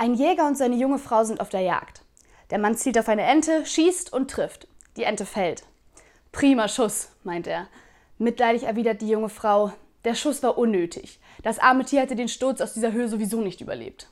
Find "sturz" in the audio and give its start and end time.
12.28-12.62